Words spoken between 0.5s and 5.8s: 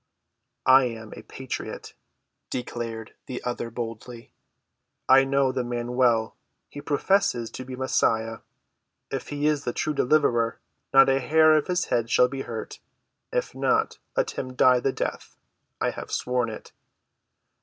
"I am a patriot," declared the other boldly. "I know the